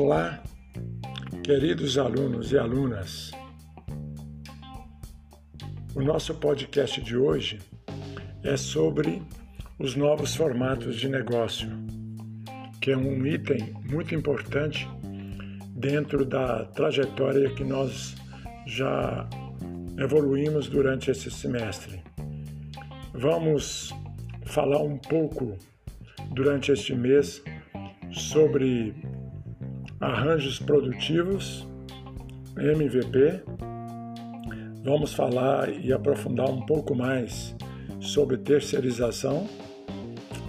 Olá, 0.00 0.40
queridos 1.42 1.98
alunos 1.98 2.52
e 2.52 2.56
alunas. 2.56 3.32
O 5.92 6.00
nosso 6.00 6.36
podcast 6.36 7.00
de 7.02 7.16
hoje 7.16 7.58
é 8.44 8.56
sobre 8.56 9.20
os 9.76 9.96
novos 9.96 10.36
formatos 10.36 10.94
de 10.94 11.08
negócio, 11.08 11.68
que 12.80 12.92
é 12.92 12.96
um 12.96 13.26
item 13.26 13.74
muito 13.90 14.14
importante 14.14 14.88
dentro 15.74 16.24
da 16.24 16.64
trajetória 16.66 17.52
que 17.56 17.64
nós 17.64 18.14
já 18.68 19.28
evoluímos 19.98 20.68
durante 20.68 21.10
esse 21.10 21.28
semestre. 21.28 22.00
Vamos 23.14 23.92
falar 24.44 24.80
um 24.80 24.96
pouco 24.96 25.58
durante 26.30 26.70
este 26.70 26.94
mês 26.94 27.42
sobre 28.12 28.94
arranjos 30.00 30.58
produtivos, 30.58 31.66
MVP. 32.56 33.42
Vamos 34.84 35.12
falar 35.12 35.68
e 35.68 35.92
aprofundar 35.92 36.48
um 36.48 36.64
pouco 36.64 36.94
mais 36.94 37.54
sobre 38.00 38.36
terceirização. 38.36 39.48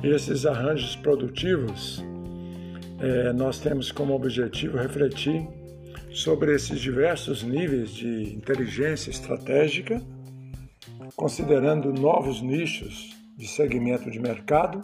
Esses 0.03 0.45
arranjos 0.45 0.95
produtivos, 0.95 2.03
é, 2.99 3.33
nós 3.33 3.59
temos 3.59 3.91
como 3.91 4.13
objetivo 4.13 4.77
refletir 4.77 5.47
sobre 6.11 6.55
esses 6.55 6.79
diversos 6.79 7.43
níveis 7.43 7.91
de 7.91 8.33
inteligência 8.33 9.09
estratégica, 9.09 10.01
considerando 11.15 11.91
novos 11.91 12.41
nichos 12.41 13.15
de 13.35 13.47
segmento 13.47 14.09
de 14.09 14.19
mercado 14.19 14.83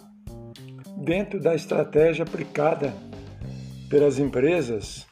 dentro 0.98 1.40
da 1.40 1.54
estratégia 1.56 2.24
aplicada 2.24 2.94
pelas 3.96 4.20
empresas 4.20 5.08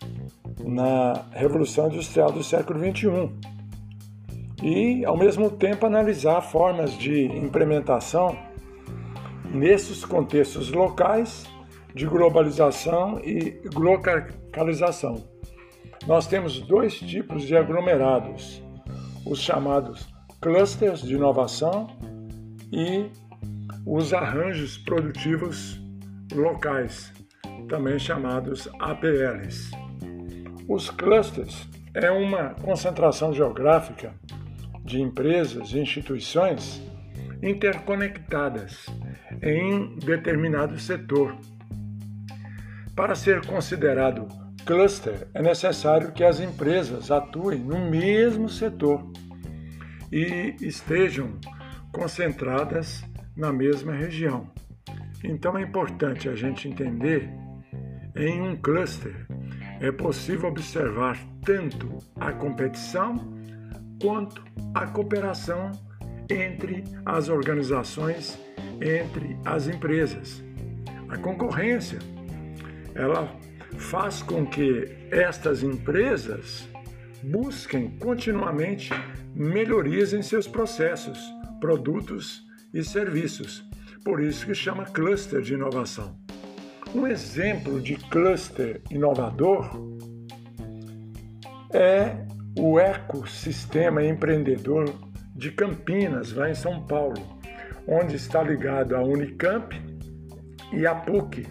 na 0.60 1.14
Revolução 1.32 1.88
Industrial 1.88 2.30
do 2.30 2.44
século 2.44 2.78
XXI 2.80 3.32
e, 4.62 5.06
ao 5.06 5.16
mesmo 5.16 5.50
tempo, 5.50 5.86
analisar 5.86 6.42
formas 6.42 6.98
de 6.98 7.24
implementação 7.28 8.38
nesses 9.54 10.04
contextos 10.04 10.70
locais 10.70 11.46
de 11.96 12.06
globalização 12.06 13.22
e 13.24 13.62
localização. 13.74 15.24
Nós 16.06 16.28
temos 16.28 16.60
dois 16.60 17.00
tipos 17.00 17.44
de 17.44 17.56
aglomerados, 17.56 18.62
os 19.26 19.40
chamados 19.40 20.10
clusters 20.42 21.02
de 21.04 21.16
inovação 21.16 21.88
e 22.70 23.06
os 23.86 24.14
arranjos 24.14 24.78
produtivos 24.78 25.80
locais, 26.34 27.14
também 27.74 27.98
chamados 27.98 28.70
APLs. 28.80 29.72
Os 30.70 30.92
clusters 30.92 31.68
é 31.96 32.12
uma 32.12 32.50
concentração 32.50 33.34
geográfica 33.34 34.14
de 34.86 35.02
empresas 35.02 35.72
e 35.72 35.80
instituições 35.80 36.84
interconectadas 37.42 38.86
em 39.42 39.98
determinado 39.98 40.78
setor. 40.78 41.36
Para 42.96 43.16
ser 43.16 43.44
considerado 43.44 44.28
cluster, 44.68 45.28
é 45.34 45.42
necessário 45.42 46.12
que 46.12 46.24
as 46.24 46.40
empresas 46.40 47.10
atuem 47.10 47.60
no 47.60 47.90
mesmo 47.90 48.50
setor 48.50 49.04
e 50.12 50.56
estejam 50.62 51.40
concentradas 51.92 53.04
na 53.36 53.52
mesma 53.52 53.94
região. 53.94 54.48
Então 55.24 55.58
é 55.58 55.64
importante 55.64 56.30
a 56.30 56.36
gente 56.36 56.68
entender 56.68 57.42
em 58.16 58.42
um 58.42 58.56
cluster 58.56 59.26
é 59.80 59.92
possível 59.92 60.50
observar 60.50 61.18
tanto 61.44 61.98
a 62.20 62.32
competição 62.32 63.34
quanto 64.02 64.44
a 64.74 64.86
cooperação 64.88 65.72
entre 66.30 66.84
as 67.06 67.30
organizações, 67.30 68.40
entre 68.82 69.38
as 69.44 69.68
empresas. 69.68 70.44
A 71.10 71.18
concorrência, 71.18 72.00
ela 72.96 73.36
faz 73.78 74.22
com 74.22 74.46
que 74.46 74.88
estas 75.12 75.64
empresas 75.64 76.68
busquem 77.24 77.90
continuamente 77.98 78.92
melhorias 79.36 80.14
em 80.14 80.22
seus 80.22 80.48
processos, 80.48 81.20
produtos 81.60 82.46
e 82.74 82.84
serviços. 82.84 83.68
Por 84.04 84.22
isso 84.22 84.46
que 84.46 84.54
chama 84.54 84.86
cluster 84.86 85.42
de 85.42 85.54
inovação. 85.54 86.23
Um 86.94 87.08
exemplo 87.08 87.82
de 87.82 87.96
cluster 87.96 88.80
inovador 88.92 89.70
é 91.74 92.16
o 92.58 92.80
ecossistema 92.80 94.04
empreendedor 94.04 94.86
de 95.36 95.52
Campinas, 95.52 96.34
lá 96.34 96.52
em 96.52 96.54
São 96.54 96.86
Paulo, 96.86 97.16
onde 97.88 98.16
está 98.16 98.44
ligado 98.44 98.96
a 98.96 99.02
Unicamp 99.02 99.76
e 100.72 100.86
a 100.86 100.94
PUC 100.94 101.48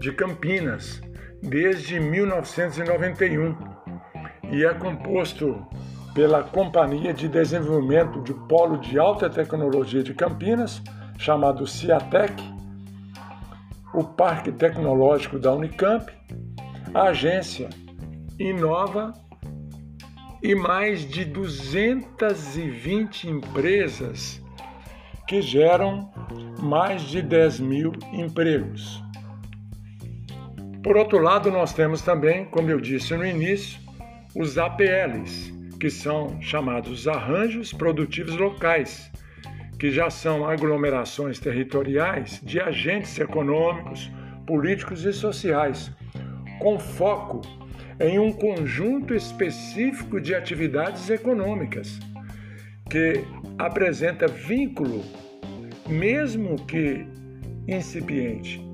de 0.00 0.12
Campinas 0.12 1.02
desde 1.42 2.00
1991 2.00 3.54
e 4.50 4.64
é 4.64 4.72
composto 4.72 5.66
pela 6.14 6.42
Companhia 6.42 7.12
de 7.12 7.28
Desenvolvimento 7.28 8.22
de 8.22 8.32
Polo 8.48 8.78
de 8.78 8.98
Alta 8.98 9.28
Tecnologia 9.28 10.02
de 10.02 10.14
Campinas, 10.14 10.80
chamado 11.18 11.66
CIATEC, 11.66 12.53
o 13.94 14.02
Parque 14.02 14.50
Tecnológico 14.50 15.38
da 15.38 15.54
Unicamp, 15.54 16.12
a 16.92 17.04
agência 17.04 17.70
Inova 18.38 19.12
e 20.42 20.54
mais 20.54 21.08
de 21.08 21.24
220 21.24 23.30
empresas 23.30 24.42
que 25.28 25.40
geram 25.40 26.12
mais 26.60 27.02
de 27.02 27.22
10 27.22 27.60
mil 27.60 27.92
empregos. 28.12 29.02
Por 30.82 30.96
outro 30.96 31.18
lado, 31.18 31.50
nós 31.50 31.72
temos 31.72 32.02
também, 32.02 32.44
como 32.46 32.70
eu 32.70 32.80
disse 32.80 33.16
no 33.16 33.24
início, 33.24 33.80
os 34.34 34.58
APLs, 34.58 35.54
que 35.80 35.88
são 35.88 36.40
chamados 36.42 37.08
arranjos 37.08 37.72
produtivos 37.72 38.36
locais, 38.36 39.10
que 39.84 39.90
já 39.90 40.08
são 40.08 40.48
aglomerações 40.48 41.38
territoriais 41.38 42.40
de 42.42 42.58
agentes 42.58 43.18
econômicos, 43.18 44.10
políticos 44.46 45.04
e 45.04 45.12
sociais, 45.12 45.92
com 46.58 46.78
foco 46.78 47.42
em 48.00 48.18
um 48.18 48.32
conjunto 48.32 49.14
específico 49.14 50.18
de 50.22 50.34
atividades 50.34 51.10
econômicas, 51.10 52.00
que 52.88 53.26
apresenta 53.58 54.26
vínculo, 54.26 55.04
mesmo 55.86 56.56
que 56.64 57.06
incipiente. 57.68 58.66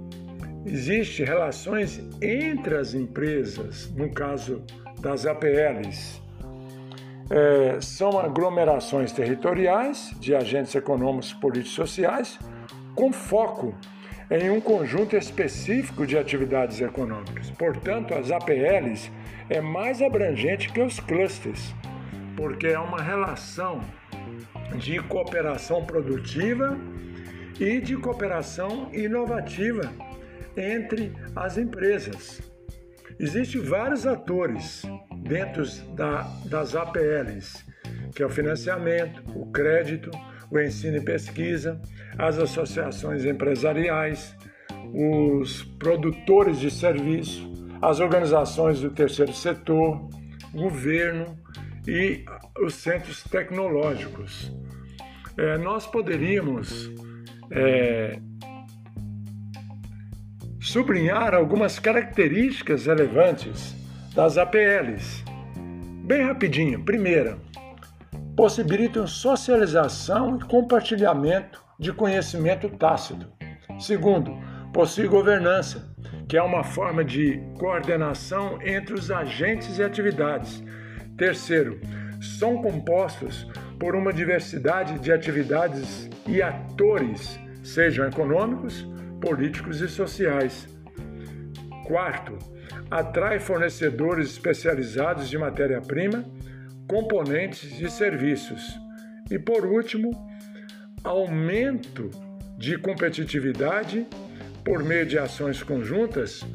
Existem 0.65 1.27
relações 1.27 2.01
entre 2.23 2.77
as 2.77 2.95
empresas, 2.95 3.93
no 3.97 4.13
caso 4.13 4.63
das 5.01 5.27
APLs, 5.27 6.23
é, 7.31 7.81
são 7.81 8.19
aglomerações 8.19 9.13
territoriais 9.13 10.13
de 10.19 10.35
agentes 10.35 10.75
econômicos, 10.75 11.33
políticos 11.33 11.73
e 11.73 11.77
sociais, 11.77 12.39
com 12.95 13.13
foco 13.13 13.75
em 14.31 14.51
um 14.51 14.61
conjunto 14.61 15.17
específico 15.17 16.07
de 16.07 16.19
atividades 16.19 16.81
econômicas. 16.81 17.51
Portanto, 17.51 18.15
as 18.15 18.31
APLs 18.31 19.11
é 19.49 19.61
mais 19.61 20.03
abrangente 20.03 20.73
que 20.73 20.81
os 20.81 20.99
clusters, 21.01 21.75
porque 22.37 22.69
é 22.69 22.79
uma 22.79 23.01
relação 23.01 23.81
de 24.77 25.01
cooperação 25.03 25.85
produtiva 25.85 26.79
e 27.59 27.81
de 27.81 27.97
cooperação 27.97 28.89
inovativa 28.93 29.93
entre 30.57 31.13
as 31.35 31.59
empresas. 31.59 32.41
Existem 33.19 33.61
vários 33.61 34.07
atores 34.07 34.83
dentro 35.31 35.65
da, 35.95 36.23
das 36.45 36.75
APLs, 36.75 37.65
que 38.15 38.21
é 38.21 38.27
o 38.27 38.29
financiamento, 38.29 39.23
o 39.39 39.47
crédito, 39.53 40.11
o 40.51 40.59
ensino 40.59 40.97
e 40.97 41.01
pesquisa, 41.01 41.81
as 42.19 42.37
associações 42.37 43.25
empresariais, 43.25 44.37
os 44.93 45.63
produtores 45.79 46.59
de 46.59 46.69
serviço, 46.69 47.49
as 47.81 48.01
organizações 48.01 48.81
do 48.81 48.91
terceiro 48.91 49.33
setor, 49.33 50.11
governo 50.53 51.39
e 51.87 52.25
os 52.61 52.75
centros 52.75 53.23
tecnológicos. 53.23 54.53
É, 55.39 55.57
nós 55.59 55.87
poderíamos 55.87 56.91
é, 57.53 58.19
sublinhar 60.61 61.35
algumas 61.35 61.79
características 61.79 62.87
relevantes 62.87 63.79
das 64.15 64.37
APLs. 64.37 65.25
Bem 66.05 66.25
rapidinho. 66.25 66.85
Primeira, 66.85 67.39
possibilitam 68.37 69.07
socialização 69.07 70.37
e 70.37 70.45
compartilhamento 70.45 71.63
de 71.79 71.93
conhecimento 71.93 72.69
tácito. 72.69 73.27
Segundo, 73.79 74.37
possui 74.73 75.07
governança, 75.07 75.89
que 76.29 76.37
é 76.37 76.43
uma 76.43 76.65
forma 76.65 77.05
de 77.05 77.41
coordenação 77.59 78.59
entre 78.63 78.95
os 78.95 79.11
agentes 79.11 79.79
e 79.79 79.83
atividades. 79.83 80.63
Terceiro, 81.17 81.81
são 82.21 82.61
compostos 82.61 83.47
por 83.79 83.95
uma 83.95 84.13
diversidade 84.13 84.99
de 84.99 85.13
atividades 85.13 86.11
e 86.27 86.43
atores, 86.43 87.39
sejam 87.63 88.07
econômicos, 88.07 88.87
políticos 89.21 89.81
e 89.81 89.89
sociais. 89.89 90.69
Quarto, 91.91 92.39
atrai 92.89 93.41
fornecedores 93.41 94.29
especializados 94.29 95.29
de 95.29 95.37
matéria-prima, 95.37 96.25
componentes 96.89 97.81
e 97.81 97.91
serviços. 97.91 98.79
E 99.29 99.41
por 99.41 99.67
último, 99.67 100.09
aumento 101.03 102.09
de 102.57 102.79
competitividade 102.79 104.07
por 104.65 104.85
meio 104.85 105.05
de 105.05 105.19
ações 105.19 105.65
conjuntas, 105.65 106.47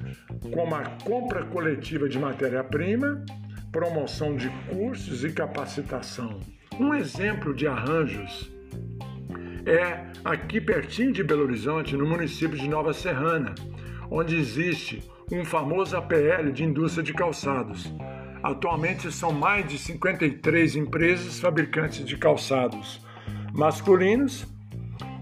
como 0.53 0.73
a 0.73 0.83
compra 1.03 1.43
coletiva 1.43 2.07
de 2.07 2.17
matéria-prima, 2.17 3.21
promoção 3.73 4.37
de 4.37 4.49
cursos 4.69 5.25
e 5.25 5.33
capacitação. 5.33 6.39
Um 6.79 6.93
exemplo 6.93 7.53
de 7.53 7.67
arranjos 7.67 8.49
é 9.65 10.05
aqui 10.23 10.61
pertinho 10.61 11.11
de 11.11 11.25
Belo 11.25 11.43
Horizonte, 11.43 11.97
no 11.97 12.07
município 12.07 12.57
de 12.57 12.69
Nova 12.69 12.93
Serrana, 12.93 13.53
onde 14.09 14.37
existe 14.37 15.03
um 15.31 15.43
famoso 15.43 15.97
APL 15.97 16.51
de 16.53 16.63
indústria 16.63 17.03
de 17.03 17.13
calçados. 17.13 17.91
Atualmente 18.43 19.11
são 19.11 19.31
mais 19.31 19.67
de 19.67 19.77
53 19.77 20.75
empresas 20.75 21.39
fabricantes 21.39 22.05
de 22.05 22.15
calçados 22.17 23.03
masculinos, 23.53 24.45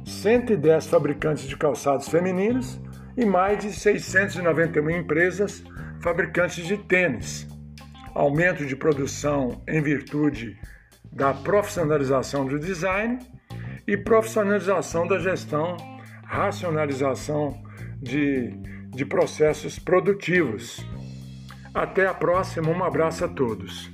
110 0.05 0.87
fabricantes 0.87 1.47
de 1.47 1.55
calçados 1.55 2.09
femininos 2.09 2.81
e 3.15 3.25
mais 3.25 3.59
de 3.59 3.71
691 3.71 4.89
empresas 4.89 5.63
fabricantes 6.01 6.65
de 6.65 6.77
tênis. 6.77 7.47
Aumento 8.13 8.65
de 8.65 8.75
produção 8.75 9.61
em 9.67 9.81
virtude 9.81 10.59
da 11.11 11.33
profissionalização 11.33 12.45
do 12.45 12.59
design 12.59 13.19
e 13.87 13.95
profissionalização 13.95 15.07
da 15.07 15.19
gestão, 15.19 15.77
racionalização 16.25 17.63
de, 18.01 18.51
de 18.93 19.05
processos 19.05 19.77
produtivos. 19.79 20.85
Até 21.73 22.07
a 22.07 22.13
próxima, 22.13 22.69
um 22.69 22.83
abraço 22.83 23.25
a 23.25 23.27
todos. 23.27 23.92